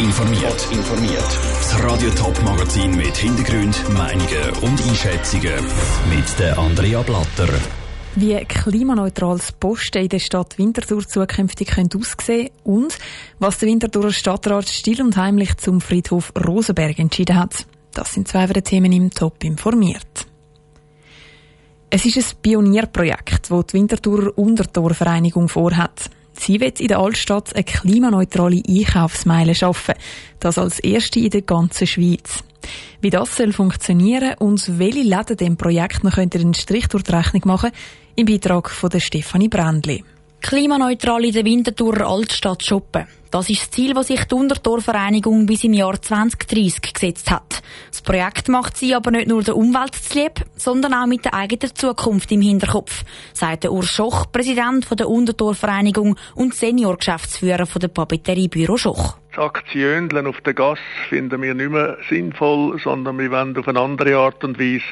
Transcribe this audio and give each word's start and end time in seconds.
informiert. 0.00 0.68
informiert. 0.72 1.38
Das 1.58 1.82
Radio 1.84 2.10
Top 2.10 2.42
Magazin 2.42 2.96
mit 2.96 3.14
Hintergrund, 3.16 3.76
Meinungen 3.92 4.50
und 4.62 4.80
Einschätzungen 4.88 5.62
mit 6.08 6.38
der 6.38 6.58
Andrea 6.58 7.02
Blatter. 7.02 7.48
Wie 8.16 8.34
klimaneutrales 8.46 9.52
Posten 9.52 10.02
in 10.02 10.08
der 10.08 10.18
Stadt 10.18 10.56
Winterthur 10.58 11.06
zukünftig 11.06 11.76
aussehen 11.76 12.48
und 12.64 12.96
was 13.38 13.58
der 13.58 13.68
Winterthurer 13.68 14.10
Stadtrat 14.10 14.68
still 14.68 15.02
und 15.02 15.16
heimlich 15.18 15.56
zum 15.58 15.82
Friedhof 15.82 16.32
Rosenberg 16.46 16.98
entschieden 16.98 17.36
hat. 17.36 17.66
Das 17.92 18.14
sind 18.14 18.26
zwei 18.26 18.46
der 18.46 18.64
Themen 18.64 18.92
im 18.92 19.10
Top 19.10 19.44
informiert. 19.44 20.26
Es 21.90 22.06
ist 22.06 22.16
ein 22.16 22.40
Pionierprojekt, 22.40 23.50
das 23.50 23.66
die 23.66 23.74
Winterthurer 23.74 24.38
Untertorvereinigung 24.38 25.48
vorhat. 25.48 26.10
Sie 26.40 26.58
wird 26.58 26.80
in 26.80 26.88
der 26.88 27.00
Altstadt 27.00 27.54
eine 27.54 27.64
klimaneutrale 27.64 28.62
Einkaufsmeile 28.66 29.54
schaffen. 29.54 29.94
Das 30.38 30.56
als 30.56 30.78
erste 30.78 31.20
in 31.20 31.28
der 31.28 31.42
ganzen 31.42 31.86
Schweiz. 31.86 32.42
Wie 33.02 33.10
das 33.10 33.36
soll 33.36 33.52
funktionieren 33.52 34.36
und 34.38 34.78
welche 34.78 35.02
Läden 35.02 35.36
dem 35.36 35.56
Projekt 35.58 36.02
noch 36.02 36.16
einen 36.16 36.54
Strich 36.54 36.88
durch 36.88 37.02
die 37.02 37.12
Rechnung 37.12 37.42
machen, 37.44 37.72
im 38.16 38.24
Beitrag 38.24 38.70
von 38.70 38.88
der 38.88 39.00
Stefanie 39.00 39.48
Brändli. 39.48 40.02
Klimaneutral 40.40 41.24
in 41.24 41.32
der 41.32 41.44
Winterthurer 41.44 42.08
Altstadt 42.08 42.64
shoppen. 42.64 43.06
Das 43.30 43.48
ist 43.48 43.62
das 43.62 43.70
Ziel, 43.70 43.94
das 43.94 44.08
sich 44.08 44.24
die 44.24 44.34
Untertorvereinigung 44.34 45.46
bis 45.46 45.62
im 45.62 45.74
Jahr 45.74 46.00
2030 46.00 46.92
gesetzt 46.92 47.30
hat. 47.30 47.62
Das 47.90 48.02
Projekt 48.02 48.48
macht 48.48 48.76
sie 48.76 48.94
aber 48.94 49.12
nicht 49.12 49.28
nur 49.28 49.42
der 49.42 49.56
Umwelt 49.56 49.94
zu 49.94 50.18
lieb, 50.18 50.44
sondern 50.56 50.94
auch 50.94 51.06
mit 51.06 51.24
der 51.24 51.34
eigenen 51.34 51.74
Zukunft 51.76 52.32
im 52.32 52.40
Hinterkopf, 52.40 53.04
sagt 53.32 53.64
der 53.64 53.72
Urs 53.72 53.88
Schoch, 53.88 54.32
Präsident 54.32 54.88
der 54.98 55.08
Untertorvereinigung 55.08 56.16
und 56.34 56.54
Seniorgeschäftsführer 56.54 57.66
der 57.66 57.88
Papeteriebüro 57.88 58.76
Schoch. 58.76 59.18
Das 59.36 59.44
Aktioneln 59.44 60.26
auf 60.26 60.40
der 60.40 60.54
Gas 60.54 60.80
finden 61.08 61.40
wir 61.42 61.54
nicht 61.54 61.70
mehr 61.70 61.98
sinnvoll, 62.08 62.80
sondern 62.82 63.18
wir 63.18 63.30
wollen 63.30 63.56
auf 63.56 63.68
eine 63.68 63.78
andere 63.78 64.16
Art 64.16 64.42
und 64.42 64.58
Weise 64.58 64.82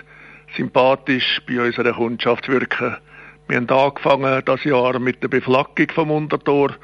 sympathisch 0.57 1.41
bei 1.47 1.61
unserer 1.61 1.95
Kundschaft 1.95 2.49
wirken. 2.49 2.97
Wir 3.49 3.57
haben 3.57 3.71
angefangen 3.71 4.43
das 4.45 4.63
Jahr 4.65 4.99
mit 4.99 5.23
der 5.23 5.29
Beflaggung 5.29 5.87
vom 5.95 6.11
Untertor 6.11 6.75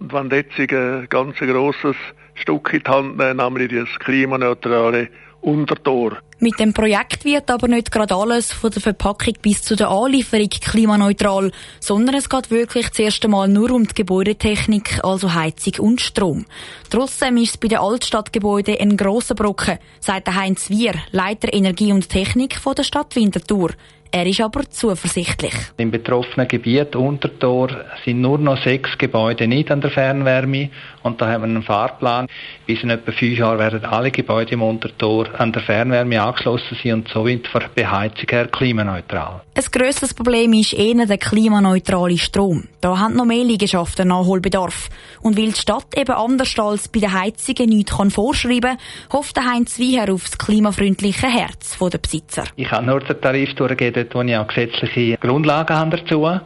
und 0.00 0.12
wenn 0.12 0.28
jetzt 0.30 0.58
ein 0.58 1.06
ganz 1.08 1.38
grosses 1.38 1.96
Stück 2.34 2.74
in 2.74 2.82
die 2.82 2.90
Hand 2.90 3.16
nehmen, 3.16 3.38
nämlich 3.38 3.70
das 3.70 3.88
klimaneutrale 4.00 5.08
Untertor. 5.40 6.18
Mit 6.38 6.58
dem 6.60 6.74
Projekt 6.74 7.24
wird 7.24 7.50
aber 7.50 7.68
nicht 7.68 7.90
gerade 7.90 8.14
alles 8.14 8.52
von 8.52 8.70
der 8.70 8.82
Verpackung 8.82 9.34
bis 9.40 9.62
zu 9.62 9.76
der 9.76 9.88
Anlieferung 9.88 10.48
klimaneutral, 10.48 11.52
sondern 11.80 12.14
es 12.14 12.28
geht 12.28 12.50
wirklich 12.50 12.90
zuerst 12.92 13.24
einmal 13.24 13.48
nur 13.48 13.70
um 13.70 13.86
die 13.86 13.94
Gebäudetechnik, 13.94 15.00
also 15.02 15.32
Heizung 15.32 15.86
und 15.86 16.00
Strom. 16.02 16.44
Trotzdem 16.90 17.38
ist 17.38 17.50
es 17.50 17.56
bei 17.56 17.68
den 17.68 17.78
Altstadtgebäuden 17.78 18.76
ein 18.78 18.96
grosser 18.98 19.34
Brocken, 19.34 19.78
sagt 20.00 20.34
Heinz 20.34 20.68
Wier, 20.68 20.94
Leiter 21.12 21.52
Energie 21.52 21.92
und 21.92 22.10
Technik 22.10 22.56
von 22.56 22.74
der 22.74 22.84
Stadt 22.84 23.16
Winterthur. 23.16 23.70
Er 24.12 24.26
ist 24.26 24.40
aber 24.40 24.68
zuversichtlich. 24.68 25.54
Im 25.76 25.92
betroffenen 25.92 26.48
Gebiet 26.48 26.96
Untertor 26.96 27.68
sind 28.04 28.20
nur 28.20 28.38
noch 28.38 28.60
sechs 28.62 28.98
Gebäude 28.98 29.46
nicht 29.46 29.70
an 29.70 29.80
der 29.80 29.90
Fernwärme 29.90 30.70
und 31.02 31.20
da 31.20 31.28
haben 31.28 31.42
wir 31.42 31.48
einen 31.48 31.62
Fahrplan. 31.62 32.26
Bis 32.66 32.82
in 32.82 32.90
etwa 32.90 33.12
fünf 33.12 33.38
Jahren 33.38 33.58
werden 33.58 33.84
alle 33.84 34.10
Gebäude 34.10 34.52
im 34.52 34.62
Untertor 34.62 35.28
an 35.38 35.52
der 35.52 35.62
Fernwärme 35.62 36.22
angeschlossen 36.22 36.76
sein 36.82 36.92
und 36.94 37.08
somit 37.08 37.46
von 37.48 37.62
der 37.62 37.68
Beheizung 37.68 38.26
her 38.28 38.48
klimaneutral. 38.48 39.42
Ein 39.54 39.64
grösseres 39.72 40.14
Problem 40.14 40.52
ist 40.52 40.72
eher 40.72 41.06
der 41.06 41.18
klimaneutrale 41.18 42.18
Strom. 42.18 42.68
Da 42.80 42.98
haben 42.98 43.14
noch 43.14 43.24
mehr 43.24 43.44
Liegenschaften 43.44 44.08
Nachholbedarf. 44.08 44.88
Und 45.20 45.36
weil 45.36 45.52
die 45.52 45.60
Stadt 45.60 45.86
eben 45.96 46.12
anders 46.12 46.58
als 46.58 46.88
bei 46.88 47.00
den 47.00 47.12
Heizungen 47.12 47.68
nichts 47.70 47.96
kann 47.96 48.10
vorschreiben 48.10 48.76
kann, 48.76 49.12
hofft 49.12 49.38
Heinz 49.38 49.78
Wieher 49.78 50.12
auf 50.12 50.24
das 50.24 50.38
klimafreundliche 50.38 51.26
Herz 51.26 51.78
der 51.78 51.98
Besitzer. 51.98 52.44
Ich 52.56 52.70
habe 52.70 52.86
nur 52.86 53.00
den 53.00 53.20
Tarif 53.20 53.54
durchgegeben, 53.54 54.06
wo 54.12 54.22
ich 54.22 54.36
auch 54.36 54.46
gesetzliche 54.46 55.16
Grundlagen 55.18 55.76
habe 55.76 55.96
dazu. 55.96 56.40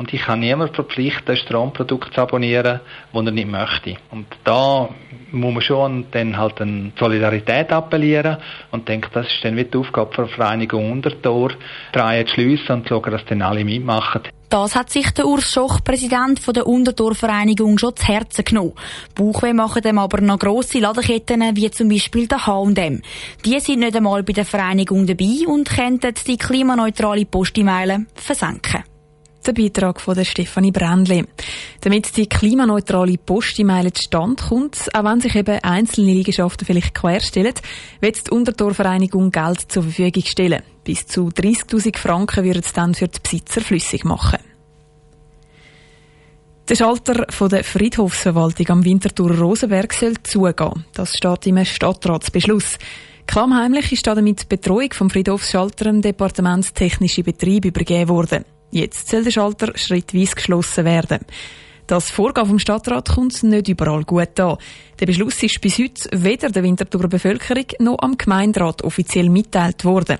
Und 0.00 0.14
ich 0.14 0.22
kann 0.22 0.40
niemand 0.40 0.74
verpflichten, 0.74 1.28
ein 1.28 1.36
Stromprodukt 1.36 2.14
zu 2.14 2.22
abonnieren, 2.22 2.80
das 3.12 3.26
er 3.26 3.32
nicht 3.32 3.50
möchte. 3.50 3.96
Und 4.10 4.24
da 4.44 4.88
muss 5.30 5.52
man 5.52 5.60
schon 5.60 6.06
dann 6.10 6.38
halt 6.38 6.58
eine 6.62 6.92
Solidarität 6.98 7.70
appellieren 7.70 8.38
und 8.70 8.88
denke, 8.88 9.10
das 9.12 9.26
ist 9.26 9.44
dann 9.44 9.58
wie 9.58 9.64
die 9.64 9.76
Aufgabe 9.76 10.16
der 10.16 10.28
Vereinigung 10.28 10.90
Untertor, 10.90 11.50
drei 11.92 12.24
zu 12.24 12.32
schliessen 12.32 12.76
und 12.76 12.88
schauen, 12.88 13.10
dass 13.10 13.26
dann 13.26 13.42
alle 13.42 13.62
mitmachen. 13.62 14.22
Das 14.48 14.74
hat 14.74 14.88
sich 14.88 15.10
der 15.10 15.26
Urs 15.26 15.52
Schoch, 15.52 15.84
Präsident 15.84 16.40
der 16.56 16.66
Untertor-Vereinigung, 16.66 17.76
schon 17.76 17.94
zu 17.94 18.06
Herzen 18.06 18.46
genommen. 18.46 18.72
Bauchweh 19.14 19.52
machen 19.52 19.82
dem 19.82 19.98
aber 19.98 20.22
noch 20.22 20.38
grosse 20.38 20.78
Ladenketten, 20.78 21.54
wie 21.54 21.70
zum 21.70 21.90
Beispiel 21.90 22.26
der 22.26 22.46
H&M. 22.46 23.02
Die 23.44 23.60
sind 23.60 23.80
nicht 23.80 23.94
einmal 23.94 24.22
bei 24.22 24.32
der 24.32 24.46
Vereinigung 24.46 25.06
dabei 25.06 25.46
und 25.46 25.68
könnten 25.68 26.14
die 26.26 26.38
klimaneutrale 26.38 27.26
Postimeile 27.26 28.06
versenken. 28.14 28.89
Der 29.46 29.52
Beitrag 29.54 30.00
von 30.02 30.14
der 30.14 30.24
Stefanie 30.24 30.70
Brändli. 30.70 31.24
Damit 31.80 32.14
die 32.16 32.28
klimaneutrale 32.28 33.16
Postimeile 33.16 33.90
zustande 33.90 34.42
kommt, 34.42 34.94
auch 34.94 35.04
wenn 35.04 35.20
sich 35.20 35.34
eben 35.34 35.58
einzelne 35.62 36.12
Liegenschaften 36.12 36.66
vielleicht 36.66 36.94
querstellen, 36.94 37.54
wird 38.00 38.26
die 38.26 38.30
Untertorvereinigung 38.30 39.30
Geld 39.30 39.72
zur 39.72 39.84
Verfügung 39.84 40.24
stellen. 40.24 40.62
Bis 40.84 41.06
zu 41.06 41.28
30.000 41.28 41.96
Franken 41.96 42.44
würden 42.44 42.62
es 42.62 42.74
dann 42.74 42.94
für 42.94 43.08
die 43.08 43.18
Besitzer 43.22 43.62
flüssig 43.62 44.04
machen. 44.04 44.38
Der 46.68 46.76
Schalter 46.76 47.26
der 47.48 47.64
Friedhofsverwaltung 47.64 48.68
am 48.68 48.84
Winterthur 48.84 49.36
Rosenberg 49.36 49.92
soll 49.92 50.14
zugehen. 50.22 50.84
Das 50.92 51.16
steht 51.16 51.46
im 51.46 51.64
Stadtratsbeschluss. 51.64 52.78
Klammheimlich 53.26 53.90
ist 53.90 54.06
damit 54.06 54.42
die 54.42 54.46
Betreuung 54.46 54.92
vom 54.92 55.10
Friedhofsschalter 55.10 55.86
im 55.86 56.02
Departement 56.02 56.74
Technische 56.74 57.24
Betrieb 57.24 57.64
übergeben 57.64 58.08
worden. 58.08 58.44
Jetzt 58.70 59.08
soll 59.08 59.24
der 59.24 59.30
Schalter 59.30 59.76
schrittweise 59.76 60.34
geschlossen 60.34 60.84
werden. 60.84 61.20
Das 61.90 62.08
Vorgehen 62.08 62.46
vom 62.46 62.60
Stadtrat 62.60 63.08
kommt 63.08 63.42
nicht 63.42 63.66
überall 63.66 64.04
gut 64.04 64.38
an. 64.38 64.58
Der 65.00 65.06
Beschluss 65.06 65.42
ist 65.42 65.60
bis 65.60 65.76
heute 65.78 66.08
weder 66.12 66.48
der 66.48 66.62
Winterthurer 66.62 67.08
Bevölkerung 67.08 67.66
noch 67.80 67.98
am 67.98 68.16
Gemeinderat 68.16 68.84
offiziell 68.84 69.28
mitteilt 69.28 69.84
worden. 69.84 70.18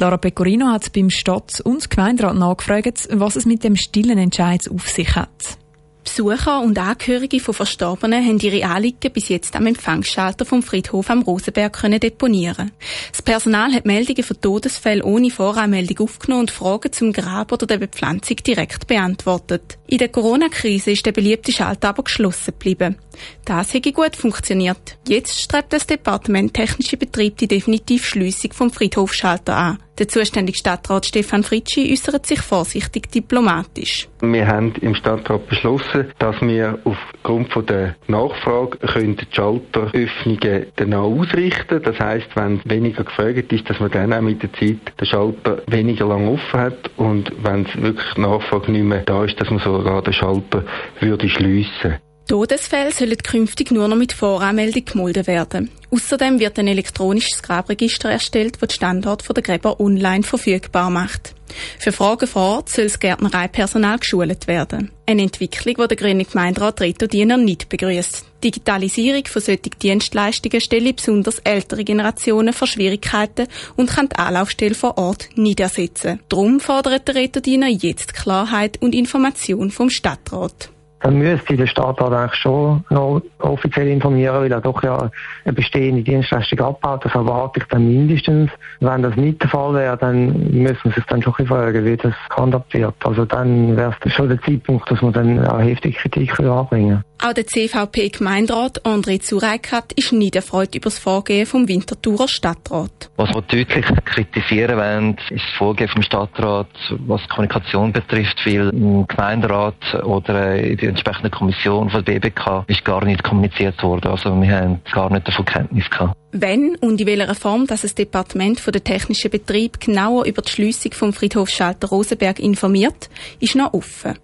Lara 0.00 0.16
Pecorino 0.16 0.66
hat 0.66 0.92
beim 0.92 1.10
Stadt- 1.10 1.60
und 1.60 1.88
Gemeinderat 1.88 2.34
nachgefragt, 2.34 3.08
was 3.12 3.36
es 3.36 3.46
mit 3.46 3.62
dem 3.62 3.76
stillen 3.76 4.18
Entscheid 4.18 4.68
auf 4.68 4.88
sich 4.88 5.14
hat. 5.14 5.58
Besucher 6.04 6.60
und 6.60 6.78
Angehörige 6.78 7.40
von 7.40 7.54
Verstorbenen 7.54 8.24
haben 8.24 8.38
ihre 8.38 8.64
Anliegen 8.66 9.12
bis 9.12 9.30
jetzt 9.30 9.56
am 9.56 9.66
Empfangsschalter 9.66 10.44
vom 10.44 10.62
Friedhof 10.62 11.10
am 11.10 11.22
Rosenberg 11.22 11.72
können 11.72 11.98
deponieren. 11.98 12.70
Das 13.10 13.22
Personal 13.22 13.72
hat 13.72 13.86
Meldungen 13.86 14.22
von 14.22 14.40
Todesfällen 14.40 15.02
ohne 15.02 15.30
Voranmeldung 15.30 16.06
aufgenommen 16.06 16.42
und 16.42 16.50
Fragen 16.50 16.92
zum 16.92 17.12
Grab 17.12 17.50
oder 17.52 17.66
der 17.66 17.78
Bepflanzung 17.78 18.36
direkt 18.36 18.86
beantwortet. 18.86 19.78
In 19.86 19.98
der 19.98 20.08
Corona-Krise 20.08 20.92
ist 20.92 21.06
der 21.06 21.12
beliebte 21.12 21.52
Schalter 21.52 21.88
aber 21.88 22.04
geschlossen 22.04 22.52
geblieben. 22.52 22.96
Das 23.44 23.72
hätte 23.72 23.92
gut 23.92 24.16
funktioniert. 24.16 24.98
Jetzt 25.08 25.40
strebt 25.40 25.72
das 25.72 25.86
Departement 25.86 26.52
Technische 26.52 26.96
Betrieb 26.96 27.38
die 27.38 27.48
definitive 27.48 28.04
Schliessung 28.04 28.52
vom 28.52 28.70
Friedhofschalter 28.70 29.56
an. 29.56 29.78
Der 29.98 30.08
zuständige 30.08 30.58
Stadtrat 30.58 31.06
Stefan 31.06 31.44
Fritschi 31.44 31.92
äußert 31.92 32.26
sich 32.26 32.40
vorsichtig 32.40 33.12
diplomatisch. 33.12 34.08
Wir 34.22 34.48
haben 34.48 34.74
im 34.80 34.96
Stadtrat 34.96 35.46
beschlossen, 35.46 36.10
dass 36.18 36.40
wir 36.40 36.80
aufgrund 36.82 37.52
von 37.52 37.64
der 37.66 37.94
Nachfrage 38.08 38.78
können 38.78 39.16
die 39.16 39.26
Schalteröffnungen 39.30 40.66
genau 40.74 41.20
ausrichten. 41.20 41.80
Das 41.80 41.96
heißt, 42.00 42.26
wenn 42.34 42.60
weniger 42.64 43.04
gefragt 43.04 43.52
ist, 43.52 43.70
dass 43.70 43.78
man 43.78 43.92
dann 43.92 44.12
auch 44.12 44.20
mit 44.20 44.42
der 44.42 44.52
Zeit 44.54 44.80
den 45.00 45.06
Schalter 45.06 45.62
weniger 45.68 46.08
lang 46.08 46.26
offen 46.26 46.60
hat 46.60 46.90
und 46.96 47.30
wenn 47.44 47.64
es 47.64 47.80
wirklich 47.80 48.16
Nachfrage 48.16 48.72
nicht 48.72 48.84
mehr 48.84 49.02
da 49.02 49.24
ist, 49.24 49.40
dass 49.40 49.50
man 49.50 49.60
sogar 49.60 50.02
den 50.02 50.12
Schalter 50.12 50.64
würde 50.98 51.28
schliessen. 51.28 51.98
Todesfälle 52.26 52.90
sollen 52.90 53.18
künftig 53.18 53.70
nur 53.70 53.86
noch 53.86 53.96
mit 53.96 54.14
Voranmeldung 54.14 54.84
gemolden 54.86 55.26
werden. 55.26 55.70
Außerdem 55.90 56.40
wird 56.40 56.58
ein 56.58 56.68
elektronisches 56.68 57.42
Grabregister 57.42 58.10
erstellt, 58.10 58.56
das 58.60 58.68
die 58.68 58.74
Standort 58.76 59.24
der 59.36 59.42
Gräber 59.42 59.78
online 59.78 60.22
verfügbar 60.22 60.88
macht. 60.88 61.34
Für 61.78 61.92
Fragen 61.92 62.26
vor 62.26 62.56
Ort 62.56 62.70
soll 62.70 62.84
das 62.84 62.98
Gärtnereipersonal 62.98 63.98
geschult 63.98 64.48
werden. 64.48 64.90
Eine 65.06 65.22
Entwicklung, 65.22 65.74
die 65.76 65.88
der 65.88 65.96
grüne 65.96 66.24
Gemeinderat 66.24 66.80
Reto 66.80 67.06
Diener 67.06 67.36
nicht 67.36 67.68
begrüßt. 67.68 68.24
Digitalisierung 68.42 69.26
von 69.26 69.42
solchen 69.42 69.70
Dienstleistungen 69.80 70.60
stelle 70.60 70.94
besonders 70.94 71.38
ältere 71.40 71.84
Generationen 71.84 72.54
vor 72.54 72.66
Schwierigkeiten 72.66 73.46
und 73.76 73.90
kann 73.90 74.08
die 74.08 74.16
Anlaufstelle 74.16 74.74
vor 74.74 74.96
Ort 74.96 75.28
nicht 75.36 75.60
ersetzen. 75.60 76.20
Darum 76.30 76.58
fordert 76.58 77.06
der 77.06 77.16
Reto 77.16 77.40
Diener 77.40 77.68
jetzt 77.68 78.14
Klarheit 78.14 78.80
und 78.80 78.94
Information 78.94 79.70
vom 79.70 79.90
Stadtrat 79.90 80.70
dann 81.04 81.18
müsste 81.18 81.54
der 81.54 81.66
Stadtrat 81.66 82.14
eigentlich 82.14 82.40
schon 82.40 82.82
noch 82.88 83.20
offiziell 83.40 83.88
informieren, 83.88 84.36
weil 84.36 84.50
er 84.50 84.62
doch 84.62 84.82
ja 84.82 85.10
eine 85.44 85.52
bestehende 85.52 86.02
Dienstleistung 86.02 86.60
abbaut. 86.60 87.04
Das 87.04 87.14
erwarte 87.14 87.60
ich 87.60 87.66
dann 87.66 87.86
mindestens. 87.86 88.50
Wenn 88.80 89.02
das 89.02 89.14
nicht 89.14 89.42
der 89.42 89.50
Fall 89.50 89.74
wäre, 89.74 89.98
dann 89.98 90.50
müssen 90.50 90.92
sich 90.92 91.04
dann 91.04 91.20
schon 91.20 91.34
fragen, 91.46 91.84
wie 91.84 91.98
das 91.98 92.14
gehandhabt 92.34 92.72
wird. 92.72 92.94
Also 93.04 93.26
dann 93.26 93.76
wäre 93.76 93.94
es 94.02 94.12
schon 94.14 94.30
der 94.30 94.40
Zeitpunkt, 94.40 94.90
dass 94.90 95.02
man 95.02 95.12
dann 95.12 95.46
auch 95.46 95.60
heftige 95.60 95.94
Kritik 95.94 96.40
anbringen 96.40 97.04
Auch 97.26 97.32
der 97.32 97.46
CVP-Gemeinderat 97.46 98.84
André 98.84 99.18
Zureikat 99.18 99.94
ist 99.94 100.12
nicht 100.12 100.36
erfreut 100.36 100.74
über 100.74 100.90
das 100.90 100.98
Vorgehen 100.98 101.46
vom 101.46 101.66
Winterthurer 101.66 102.28
Stadtrat. 102.28 103.08
Was 103.16 103.30
wir 103.30 103.40
deutlich 103.40 103.86
kritisieren 104.04 104.76
wollen, 104.76 105.16
ist 105.30 105.42
das 105.42 105.56
Vorgehen 105.56 105.88
vom 105.88 106.02
Stadtrat, 106.02 106.68
was 107.06 107.22
die 107.22 107.28
Kommunikation 107.28 107.94
betrifft, 107.94 108.44
weil 108.44 108.68
im 108.74 109.06
Gemeinderat 109.06 110.04
oder 110.04 110.54
in 110.56 110.76
der 110.76 110.90
entsprechenden 110.90 111.30
Kommission 111.30 111.88
von 111.88 112.04
der 112.04 112.20
BBK 112.20 112.66
ist 112.66 112.84
gar 112.84 113.02
nicht 113.02 113.22
kommuniziert 113.22 113.82
worden. 113.82 114.08
Also 114.08 114.38
wir 114.38 114.54
haben 114.54 114.82
gar 114.92 115.10
nicht 115.10 115.26
davon 115.26 115.46
Kenntnis 115.46 115.88
gehabt. 115.88 116.18
Wenn 116.32 116.76
und 116.82 117.00
in 117.00 117.06
welcher 117.06 117.34
Form 117.34 117.66
dass 117.66 117.80
das 117.80 117.94
Departement 117.94 118.60
für 118.60 118.70
den 118.70 118.84
technischen 118.84 119.30
Betrieb 119.30 119.80
genauer 119.80 120.26
über 120.26 120.42
die 120.42 120.50
Schliessung 120.50 120.92
vom 120.92 121.14
Friedhof 121.14 121.48
Schalter 121.48 121.88
Rosenberg 121.88 122.38
informiert, 122.38 123.08
ist 123.40 123.54
noch 123.54 123.72
offen. 123.72 124.18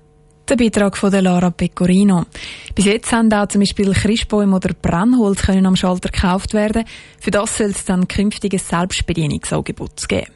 Der 0.50 0.56
Beitrag 0.56 0.96
von 0.96 1.12
der 1.12 1.22
Lara 1.22 1.50
Pecorino. 1.50 2.24
Bis 2.74 2.86
jetzt 2.86 3.12
haben 3.12 3.32
auch 3.32 3.46
zum 3.46 3.60
Beispiel 3.60 3.92
Christbäume 3.92 4.56
oder 4.56 4.74
Brennholz 4.74 5.42
können 5.42 5.64
am 5.64 5.76
Schalter 5.76 6.08
gekauft 6.08 6.54
werden. 6.54 6.82
Für 7.20 7.30
das 7.30 7.56
soll 7.56 7.68
es 7.68 7.84
dann 7.84 8.08
künftiges 8.08 8.68
Selbstbedienungsangebot 8.68 10.08
geben. 10.08 10.32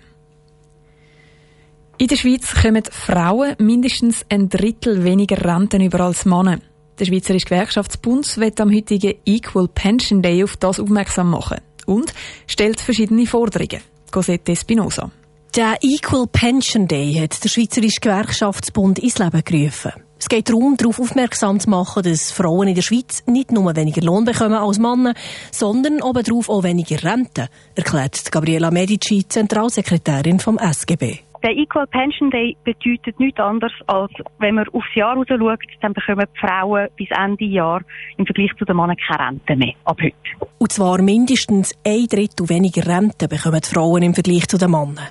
In 1.99 2.07
der 2.07 2.15
Schweiz 2.15 2.55
kommen 2.55 2.85
Frauen 2.89 3.57
mindestens 3.59 4.25
ein 4.29 4.49
Drittel 4.49 5.03
weniger 5.03 5.45
Renten 5.45 5.81
über 5.81 5.99
als 5.99 6.25
Männer. 6.25 6.61
Der 7.01 7.07
Schweizerische 7.07 7.47
Gewerkschaftsbund 7.47 8.37
wird 8.39 8.61
am 8.61 8.73
heutigen 8.73 9.15
Equal 9.25 9.67
Pension 9.67 10.23
Day 10.23 10.45
auf 10.45 10.57
das 10.59 10.79
aufmerksam 10.79 11.31
machen 11.31 11.59
und 11.87 12.15
stellt 12.47 12.79
verschiedene 12.79 13.27
Forderungen. 13.27 13.83
Cosette 14.13 14.53
Espinosa. 14.53 15.11
Der 15.57 15.77
Equal 15.83 16.27
Pension 16.27 16.89
Day 16.89 17.15
hat 17.15 17.45
der 17.45 17.49
Schweizerische 17.49 18.01
Gewerkschaftsbund 18.01 18.99
ins 18.99 19.21
Leben 19.21 19.41
gerufen. 19.45 19.93
Es 20.19 20.29
geht 20.29 20.49
darum, 20.49 20.77
darauf 20.77 20.99
aufmerksam 20.99 21.61
zu 21.61 21.71
machen, 21.71 22.03
dass 22.03 22.33
Frauen 22.33 22.67
in 22.67 22.75
der 22.75 22.83
Schweiz 22.83 23.23
nicht 23.29 23.53
nur 23.53 23.77
weniger 23.77 24.03
Lohn 24.03 24.25
bekommen 24.25 24.55
als 24.55 24.81
Männer, 24.81 25.15
sondern 25.53 26.03
obendrauf 26.03 26.49
auch 26.49 26.65
weniger 26.65 27.05
Rente, 27.05 27.47
erklärt 27.77 28.33
Gabriela 28.33 28.73
Medici, 28.73 29.29
Zentralsekretärin 29.29 30.41
vom 30.41 30.59
SGB. 30.59 31.21
Der 31.45 31.53
Equal 31.53 31.87
Pension 31.87 32.31
Day 32.31 32.57
bedeutet 32.65 33.21
nichts 33.21 33.39
anderes, 33.39 33.75
als 33.87 34.11
wenn 34.41 34.57
man 34.57 34.67
aufs 34.71 34.93
Jahr 34.97 35.15
raus 35.15 35.27
schaut, 35.29 35.61
dann 35.83 35.93
bekommen 35.93 36.27
die 36.35 36.41
Frauen 36.41 36.89
bis 36.97 37.09
Ende 37.17 37.45
Jahr 37.45 37.81
im 38.17 38.27
Vergleich 38.27 38.51
zu 38.59 38.65
den 38.65 38.77
Männern 38.77 38.97
keine 38.97 39.29
Rente 39.29 39.55
mehr, 39.55 39.75
ab 39.85 39.99
heute. 40.03 40.17
Und 40.59 40.73
zwar 40.73 41.01
mindestens 41.01 41.79
ein 41.87 42.07
Drittel 42.07 42.49
weniger 42.49 42.89
Rente 42.89 43.29
bekommen 43.29 43.61
die 43.63 43.69
Frauen 43.69 44.03
im 44.03 44.15
Vergleich 44.15 44.49
zu 44.49 44.59
den 44.59 44.73
Männern. 44.73 45.11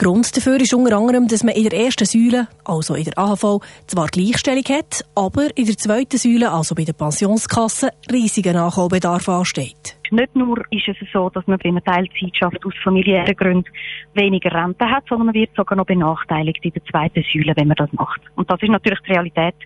Grund 0.00 0.34
dafür 0.34 0.58
ist 0.58 0.72
unter 0.72 0.96
anderem, 0.96 1.28
dass 1.28 1.44
man 1.44 1.54
in 1.54 1.68
der 1.68 1.78
ersten 1.78 2.06
Säule, 2.06 2.48
also 2.64 2.94
in 2.94 3.04
der 3.04 3.18
AHV, 3.18 3.60
zwar 3.86 4.06
Gleichstellung 4.06 4.64
hat, 4.70 5.04
aber 5.14 5.54
in 5.54 5.66
der 5.66 5.76
zweiten 5.76 6.16
Säule, 6.16 6.50
also 6.50 6.74
bei 6.74 6.84
der 6.84 6.94
Pensionskasse, 6.94 7.90
riesiger 8.10 8.54
Nachholbedarf 8.54 9.28
ansteht. 9.28 9.98
Nicht 10.10 10.34
nur 10.34 10.56
ist 10.70 10.88
es 10.88 10.96
so, 11.12 11.28
dass 11.28 11.46
man 11.46 11.58
bei 11.62 11.68
einer 11.68 11.84
Teilzeitschaft 11.84 12.64
aus 12.64 12.72
familiären 12.82 13.36
Gründen 13.36 13.68
weniger 14.14 14.50
Rente 14.54 14.86
hat, 14.86 15.04
sondern 15.06 15.26
man 15.26 15.34
wird 15.34 15.50
sogar 15.54 15.76
noch 15.76 15.84
benachteiligt 15.84 16.64
in 16.64 16.72
der 16.72 16.84
zweiten 16.86 17.22
Säule, 17.30 17.52
wenn 17.56 17.68
man 17.68 17.76
das 17.76 17.92
macht. 17.92 18.22
Und 18.36 18.50
das 18.50 18.62
ist 18.62 18.70
natürlich 18.70 19.00
die 19.06 19.12
Realität 19.12 19.56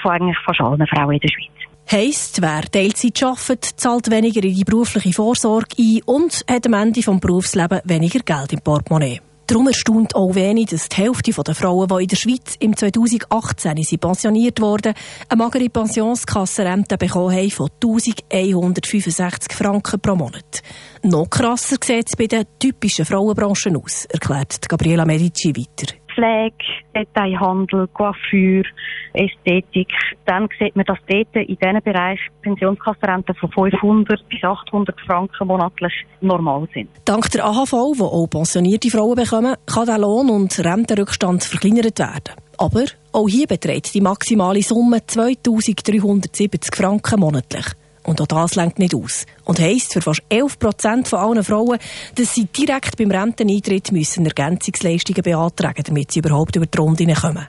von 0.00 0.12
eigentlich 0.12 0.38
fast 0.46 0.60
allen 0.60 0.86
Frauen 0.86 1.14
in 1.14 1.20
der 1.20 1.28
Schweiz. 1.28 1.70
Heisst, 1.90 2.40
wer 2.40 2.62
Teilzeit 2.62 3.20
arbeitet, 3.24 3.64
zahlt 3.64 4.08
weniger 4.08 4.44
in 4.44 4.54
die 4.54 4.62
berufliche 4.62 5.12
Vorsorge 5.12 5.74
ein 5.76 6.00
und 6.06 6.44
hat 6.48 6.64
am 6.66 6.74
Ende 6.74 7.00
des 7.00 7.20
Berufslebens 7.20 7.82
weniger 7.86 8.20
Geld 8.20 8.52
im 8.52 8.60
Portemonnaie. 8.60 9.20
Darum 9.50 9.66
erstaunt 9.66 10.14
auch 10.14 10.36
wenig, 10.36 10.66
dass 10.66 10.88
die 10.88 10.98
Hälfte 10.98 11.32
der 11.32 11.56
Frauen, 11.56 11.88
die 11.88 12.02
in 12.02 12.06
der 12.06 12.14
Schweiz 12.14 12.54
im 12.60 12.76
2018 12.76 13.82
sind 13.82 14.00
pensioniert 14.00 14.60
wurden, 14.60 14.94
eine 15.28 15.38
magere 15.42 15.68
Pensionskassenrente 15.68 16.96
bekommen 16.96 17.34
haben 17.34 17.50
von 17.50 17.68
1165 17.82 19.52
Franken 19.52 19.98
pro 19.98 20.14
Monat. 20.14 20.62
Noch 21.02 21.28
krasser 21.28 21.78
sieht 21.84 22.06
es 22.10 22.16
bei 22.16 22.28
den 22.28 22.44
typischen 22.60 23.04
Frauenbranchen 23.04 23.76
aus, 23.76 24.04
erklärt 24.04 24.68
Gabriela 24.68 25.04
Medici 25.04 25.48
weiter. 25.48 25.99
Pflege, 26.20 26.54
Detailhandel, 26.94 27.88
Coiffure, 27.88 28.68
Ästhetik. 29.14 29.88
Dann 30.26 30.48
sieht 30.58 30.76
man, 30.76 30.84
dass 30.84 30.98
dort 31.08 31.34
in 31.34 31.56
diesem 31.56 31.82
Bereich 31.82 32.20
Pensionskassenrenten 32.42 33.34
von 33.36 33.50
500 33.50 34.28
bis 34.28 34.44
800 34.44 35.00
Franken 35.00 35.48
monatlich 35.48 35.92
normal 36.20 36.68
sind. 36.74 36.90
Dank 37.04 37.30
der 37.30 37.46
AHV, 37.46 37.70
die 37.96 38.02
auch 38.02 38.26
pensionierte 38.28 38.90
Frauen 38.90 39.14
bekommen, 39.14 39.56
kann 39.66 39.86
der 39.86 39.98
Lohn- 39.98 40.30
und 40.30 40.58
Rentenrückstand 40.58 41.42
verkleinert 41.42 41.98
werden. 41.98 42.34
Aber 42.58 42.84
auch 43.12 43.28
hier 43.28 43.46
beträgt 43.46 43.94
die 43.94 44.02
maximale 44.02 44.62
Summe 44.62 45.04
2370 45.06 46.74
Franken 46.74 47.20
monatlich. 47.20 47.64
Und 48.10 48.20
auch 48.20 48.26
das 48.26 48.56
lenkt 48.56 48.80
nicht 48.80 48.92
aus. 48.92 49.24
Und 49.44 49.60
heisst 49.60 49.92
für 49.92 50.00
fast 50.00 50.20
11 50.28 50.58
Prozent 50.58 51.06
von 51.06 51.20
allen 51.20 51.44
Frauen, 51.44 51.78
dass 52.16 52.34
sie 52.34 52.46
direkt 52.46 52.96
beim 52.96 53.12
Renteneintritt 53.12 53.92
müssen 53.92 54.26
Ergänzungsleistungen 54.26 55.22
beantragen, 55.22 55.84
damit 55.86 56.10
sie 56.10 56.18
überhaupt 56.18 56.56
über 56.56 56.66
die 56.66 56.76
Runde 56.76 57.06
kommen. 57.14 57.46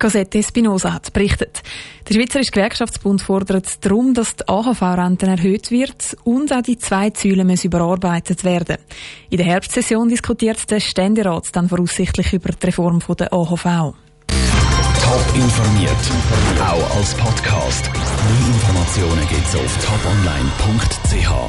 Cosette 0.00 0.38
Espinosa 0.38 0.92
hat 0.92 1.12
berichtet. 1.12 1.62
Der 2.08 2.14
Schweizerische 2.14 2.50
Gewerkschaftsbund 2.50 3.22
fordert 3.22 3.84
darum, 3.84 4.12
dass 4.12 4.34
die 4.34 4.48
AHV-Renten 4.48 5.28
erhöht 5.28 5.70
wird 5.70 6.16
und 6.24 6.52
auch 6.52 6.62
die 6.62 6.78
zwei 6.78 7.10
Ziele 7.10 7.44
müssen 7.44 7.68
überarbeitet 7.68 8.42
werden. 8.42 8.78
In 9.30 9.36
der 9.36 9.46
Herbstsession 9.46 10.08
diskutiert 10.08 10.68
der 10.68 10.80
Ständerat 10.80 11.54
dann 11.54 11.68
voraussichtlich 11.68 12.32
über 12.32 12.50
die 12.50 12.66
Reform 12.66 12.98
der 13.16 13.32
AHV. 13.32 13.94
Top 15.12 15.34
informiert, 15.34 15.90
auch 16.58 16.96
als 16.96 17.14
Podcast. 17.14 17.90
Mehr 17.92 18.46
Informationen 18.54 19.28
gibt's 19.28 19.54
auf 19.54 19.76
toponline.ch. 19.84 21.42